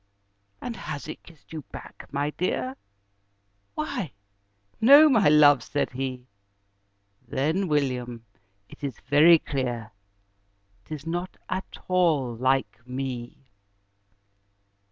[0.61, 2.75] "And has it kissed you back, my dear?"
[3.75, 4.13] "Why
[4.81, 6.25] no my love," said he.
[7.27, 8.25] "Then, William,
[8.67, 9.91] it is very clear
[10.85, 13.51] 'Tis not at all LIKE ME!"